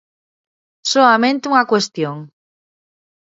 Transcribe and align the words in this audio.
Soamente 0.91 1.49
unha 1.51 1.67
cuestión. 1.71 2.17